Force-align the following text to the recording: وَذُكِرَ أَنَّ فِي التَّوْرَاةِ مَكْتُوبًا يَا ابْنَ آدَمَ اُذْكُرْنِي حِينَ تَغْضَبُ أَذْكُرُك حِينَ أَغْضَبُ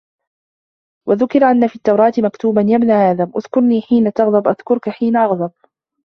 وَذُكِرَ 1.07 1.51
أَنَّ 1.51 1.67
فِي 1.67 1.75
التَّوْرَاةِ 1.75 2.13
مَكْتُوبًا 2.17 2.61
يَا 2.61 2.75
ابْنَ 2.77 2.91
آدَمَ 2.91 3.31
اُذْكُرْنِي 3.37 3.81
حِينَ 3.81 4.13
تَغْضَبُ 4.13 4.47
أَذْكُرُك 4.47 4.89
حِينَ 4.89 5.17
أَغْضَبُ 5.17 5.51